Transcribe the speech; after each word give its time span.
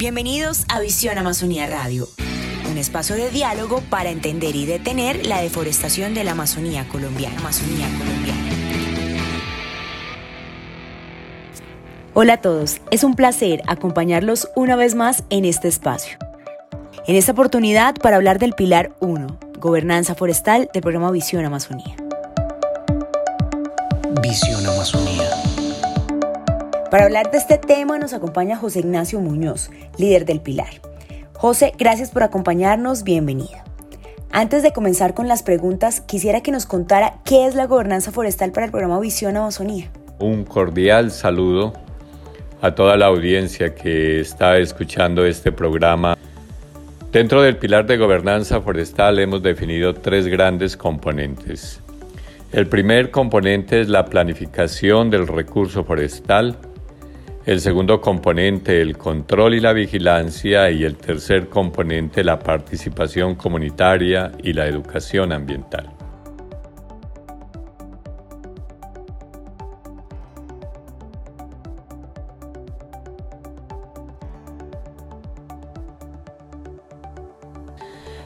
Bienvenidos 0.00 0.64
a 0.70 0.80
Visión 0.80 1.18
Amazonía 1.18 1.66
Radio, 1.66 2.08
un 2.70 2.78
espacio 2.78 3.16
de 3.16 3.28
diálogo 3.28 3.82
para 3.90 4.08
entender 4.08 4.56
y 4.56 4.64
detener 4.64 5.26
la 5.26 5.42
deforestación 5.42 6.14
de 6.14 6.24
la 6.24 6.30
Amazonía 6.30 6.88
colombiana. 6.88 7.36
Hola 12.14 12.32
a 12.32 12.36
todos, 12.40 12.78
es 12.90 13.04
un 13.04 13.14
placer 13.14 13.60
acompañarlos 13.66 14.48
una 14.56 14.74
vez 14.74 14.94
más 14.94 15.22
en 15.28 15.44
este 15.44 15.68
espacio. 15.68 16.16
En 17.06 17.14
esta 17.14 17.32
oportunidad 17.32 17.94
para 17.94 18.16
hablar 18.16 18.38
del 18.38 18.54
Pilar 18.54 18.92
1, 19.00 19.38
Gobernanza 19.58 20.14
Forestal 20.14 20.70
del 20.72 20.80
programa 20.80 21.10
Visión 21.10 21.44
Amazonía. 21.44 21.94
Visión 24.22 24.64
Amazonía. 24.64 25.49
Para 26.90 27.04
hablar 27.04 27.30
de 27.30 27.38
este 27.38 27.56
tema 27.56 27.98
nos 27.98 28.12
acompaña 28.12 28.56
José 28.56 28.80
Ignacio 28.80 29.20
Muñoz, 29.20 29.70
líder 29.96 30.24
del 30.24 30.40
Pilar. 30.40 30.80
José, 31.34 31.72
gracias 31.78 32.10
por 32.10 32.24
acompañarnos, 32.24 33.04
bienvenido. 33.04 33.58
Antes 34.32 34.64
de 34.64 34.72
comenzar 34.72 35.14
con 35.14 35.28
las 35.28 35.44
preguntas, 35.44 36.00
quisiera 36.00 36.40
que 36.40 36.50
nos 36.50 36.66
contara 36.66 37.14
qué 37.24 37.46
es 37.46 37.54
la 37.54 37.66
gobernanza 37.66 38.10
forestal 38.10 38.50
para 38.50 38.66
el 38.66 38.72
programa 38.72 38.98
Visión 38.98 39.36
Amazonía. 39.36 39.88
Un 40.18 40.42
cordial 40.42 41.12
saludo 41.12 41.74
a 42.60 42.74
toda 42.74 42.96
la 42.96 43.06
audiencia 43.06 43.72
que 43.72 44.18
está 44.20 44.58
escuchando 44.58 45.24
este 45.24 45.52
programa. 45.52 46.18
Dentro 47.12 47.40
del 47.42 47.56
pilar 47.56 47.86
de 47.86 47.98
gobernanza 47.98 48.60
forestal 48.60 49.20
hemos 49.20 49.44
definido 49.44 49.94
tres 49.94 50.26
grandes 50.26 50.76
componentes. 50.76 51.80
El 52.50 52.66
primer 52.66 53.12
componente 53.12 53.80
es 53.80 53.88
la 53.88 54.06
planificación 54.06 55.08
del 55.08 55.28
recurso 55.28 55.84
forestal, 55.84 56.58
el 57.46 57.60
segundo 57.60 58.00
componente, 58.00 58.82
el 58.82 58.98
control 58.98 59.54
y 59.54 59.60
la 59.60 59.72
vigilancia. 59.72 60.70
Y 60.70 60.84
el 60.84 60.96
tercer 60.96 61.48
componente, 61.48 62.22
la 62.22 62.38
participación 62.38 63.34
comunitaria 63.34 64.32
y 64.42 64.52
la 64.52 64.66
educación 64.66 65.32
ambiental. 65.32 65.90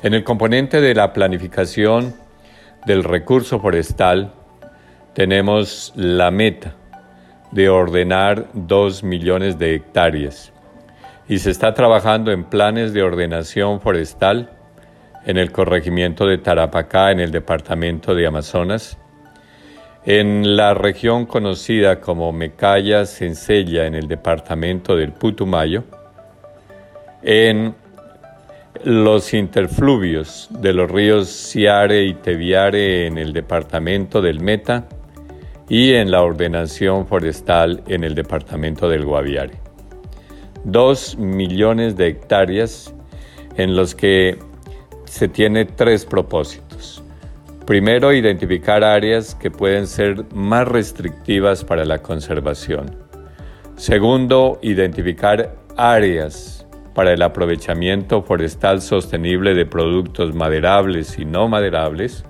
En 0.00 0.14
el 0.14 0.22
componente 0.22 0.80
de 0.80 0.94
la 0.94 1.12
planificación 1.12 2.14
del 2.86 3.02
recurso 3.02 3.58
forestal 3.58 4.32
tenemos 5.12 5.92
la 5.96 6.30
meta 6.30 6.76
de 7.52 7.68
ordenar 7.68 8.46
2 8.52 9.02
millones 9.02 9.58
de 9.58 9.74
hectáreas. 9.74 10.52
Y 11.28 11.38
se 11.38 11.50
está 11.50 11.74
trabajando 11.74 12.32
en 12.32 12.44
planes 12.44 12.92
de 12.92 13.02
ordenación 13.02 13.80
forestal 13.80 14.50
en 15.26 15.36
el 15.36 15.52
corregimiento 15.52 16.26
de 16.26 16.38
Tarapacá, 16.38 17.10
en 17.10 17.20
el 17.20 17.30
departamento 17.30 18.14
de 18.14 18.26
Amazonas, 18.26 18.96
en 20.06 20.56
la 20.56 20.72
región 20.74 21.26
conocida 21.26 22.00
como 22.00 22.32
Mecaya 22.32 23.04
Sencella, 23.04 23.86
en 23.86 23.94
el 23.94 24.08
departamento 24.08 24.96
del 24.96 25.12
Putumayo, 25.12 25.84
en 27.22 27.74
los 28.84 29.34
interfluvios 29.34 30.48
de 30.50 30.72
los 30.72 30.90
ríos 30.90 31.28
Ciare 31.28 32.04
y 32.04 32.14
Teviare 32.14 33.06
en 33.06 33.18
el 33.18 33.32
departamento 33.32 34.22
del 34.22 34.40
Meta, 34.40 34.84
y 35.68 35.92
en 35.92 36.10
la 36.10 36.22
ordenación 36.22 37.06
forestal 37.06 37.82
en 37.86 38.04
el 38.04 38.14
departamento 38.14 38.88
del 38.88 39.04
Guaviare. 39.04 39.54
Dos 40.64 41.16
millones 41.18 41.96
de 41.96 42.08
hectáreas 42.08 42.94
en 43.56 43.76
los 43.76 43.94
que 43.94 44.38
se 45.04 45.28
tiene 45.28 45.64
tres 45.64 46.04
propósitos. 46.04 47.02
Primero, 47.66 48.14
identificar 48.14 48.82
áreas 48.82 49.34
que 49.34 49.50
pueden 49.50 49.86
ser 49.86 50.24
más 50.32 50.66
restrictivas 50.66 51.64
para 51.64 51.84
la 51.84 51.98
conservación. 51.98 52.96
Segundo, 53.76 54.58
identificar 54.62 55.54
áreas 55.76 56.66
para 56.94 57.12
el 57.12 57.22
aprovechamiento 57.22 58.22
forestal 58.22 58.80
sostenible 58.80 59.54
de 59.54 59.66
productos 59.66 60.34
maderables 60.34 61.18
y 61.18 61.24
no 61.24 61.46
maderables. 61.46 62.24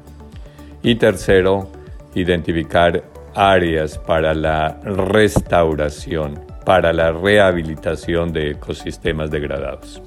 Y 0.83 0.97
tercero, 0.97 1.71
identificar 2.15 3.05
áreas 3.39 3.99
para 3.99 4.35
la 4.35 4.81
restauración, 4.83 6.41
para 6.65 6.93
la 6.93 7.13
rehabilitación 7.13 8.33
de 8.33 8.51
ecosistemas 8.51 9.31
degradados. 9.31 10.03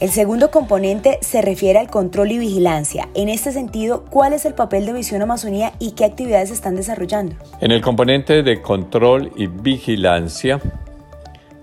El 0.00 0.10
segundo 0.10 0.50
componente 0.50 1.18
se 1.22 1.40
refiere 1.40 1.78
al 1.78 1.88
control 1.88 2.32
y 2.32 2.38
vigilancia. 2.38 3.08
En 3.14 3.30
este 3.30 3.52
sentido, 3.52 4.04
¿cuál 4.10 4.34
es 4.34 4.44
el 4.44 4.52
papel 4.52 4.84
de 4.84 4.92
Visión 4.92 5.22
Amazonía 5.22 5.72
y 5.78 5.92
qué 5.92 6.04
actividades 6.04 6.50
están 6.50 6.76
desarrollando? 6.76 7.34
En 7.62 7.72
el 7.72 7.80
componente 7.80 8.42
de 8.42 8.60
control 8.60 9.32
y 9.36 9.46
vigilancia, 9.46 10.60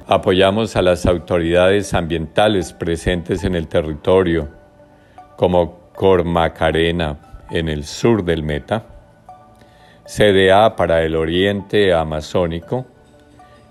apoyamos 0.08 0.76
a 0.76 0.82
las 0.82 1.06
autoridades 1.06 1.94
ambientales 1.94 2.74
presentes 2.74 3.44
en 3.44 3.54
el 3.54 3.68
territorio, 3.68 4.50
como 5.38 5.84
Cormacarena 5.94 7.20
en 7.52 7.70
el 7.70 7.84
sur 7.84 8.26
del 8.26 8.42
Meta, 8.42 8.93
CDA 10.06 10.76
para 10.76 11.04
el 11.04 11.16
oriente 11.16 11.94
amazónico 11.94 12.86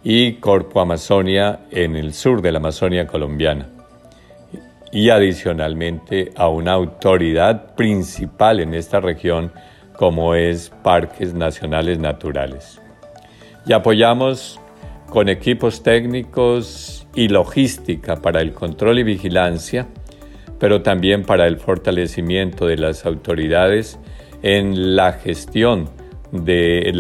y 0.03 0.35
Corpo 0.35 0.81
Amazonia 0.81 1.61
en 1.71 1.95
el 1.95 2.15
sur 2.15 2.41
de 2.41 2.53
la 2.53 2.59
Amazonia 2.59 3.07
colombiana. 3.07 3.69
Y 4.91 5.11
adicionalmente 5.11 6.33
a 6.37 6.49
una 6.49 6.73
autoridad 6.73 7.75
principal 7.75 8.61
en 8.61 8.75
esta 8.75 9.01
región 9.01 9.53
como 9.97 10.35
es 10.35 10.71
Parques 10.83 11.35
Nacionales 11.35 11.99
Naturales. 11.99 12.81
Y 13.67 13.75
apoyamos 13.75 14.59
con 15.09 15.29
equipos 15.29 15.83
técnicos 15.83 17.07
y 17.15 17.29
logística 17.29 18.17
para 18.17 18.41
el 18.41 18.53
control 18.53 18.99
y 18.99 19.03
vigilancia, 19.03 19.87
pero 20.59 20.83
también 20.83 21.25
para 21.25 21.47
el 21.47 21.59
fortalecimiento 21.59 22.67
de 22.67 22.79
las 22.79 23.05
autoridades 23.05 23.99
en 24.43 24.97
la 24.97 25.13
gestión 25.13 26.02
de, 26.33 26.93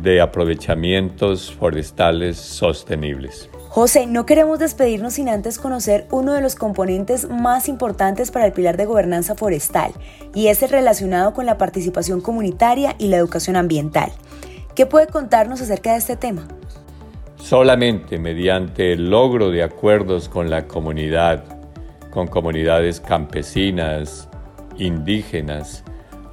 de 0.00 0.20
aprovechamientos 0.20 1.52
forestales 1.52 2.36
sostenibles. 2.38 3.50
José, 3.68 4.06
no 4.06 4.24
queremos 4.24 4.58
despedirnos 4.58 5.14
sin 5.14 5.28
antes 5.28 5.58
conocer 5.58 6.06
uno 6.10 6.32
de 6.32 6.40
los 6.40 6.54
componentes 6.54 7.28
más 7.28 7.68
importantes 7.68 8.30
para 8.30 8.46
el 8.46 8.52
pilar 8.52 8.78
de 8.78 8.86
gobernanza 8.86 9.34
forestal, 9.34 9.92
y 10.34 10.46
es 10.46 10.62
el 10.62 10.70
relacionado 10.70 11.34
con 11.34 11.44
la 11.44 11.58
participación 11.58 12.22
comunitaria 12.22 12.94
y 12.98 13.08
la 13.08 13.18
educación 13.18 13.54
ambiental. 13.54 14.12
¿Qué 14.74 14.86
puede 14.86 15.08
contarnos 15.08 15.60
acerca 15.60 15.92
de 15.92 15.98
este 15.98 16.16
tema? 16.16 16.48
Solamente 17.36 18.18
mediante 18.18 18.92
el 18.92 19.10
logro 19.10 19.50
de 19.50 19.62
acuerdos 19.62 20.28
con 20.30 20.48
la 20.48 20.66
comunidad, 20.66 21.44
con 22.10 22.28
comunidades 22.28 23.00
campesinas, 23.00 24.28
indígenas, 24.78 25.84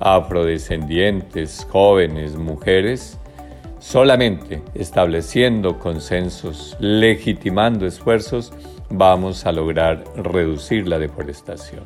afrodescendientes, 0.03 1.65
jóvenes, 1.71 2.35
mujeres, 2.35 3.17
solamente 3.79 4.61
estableciendo 4.73 5.79
consensos, 5.79 6.75
legitimando 6.79 7.87
esfuerzos, 7.87 8.51
vamos 8.89 9.45
a 9.45 9.53
lograr 9.53 10.03
reducir 10.15 10.87
la 10.87 10.99
deforestación. 10.99 11.83